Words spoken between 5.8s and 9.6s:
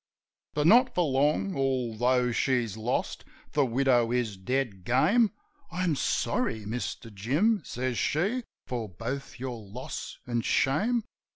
sorry, Mister Jim," says she, "for both